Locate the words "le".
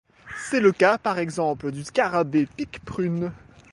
0.61-0.71